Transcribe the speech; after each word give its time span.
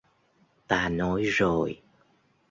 ta 0.67 0.89
nói 0.89 1.23
rồi 1.25 1.81